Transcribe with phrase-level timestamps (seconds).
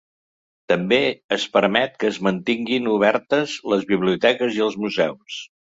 [0.71, 0.97] També
[1.37, 5.43] es permet que es mantinguin obertes les biblioteques i els museus.